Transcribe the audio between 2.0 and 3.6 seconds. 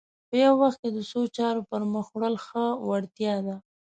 وړل ښه وړتیا ده